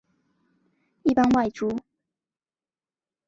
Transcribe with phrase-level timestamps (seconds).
[1.03, 1.79] 一般外族。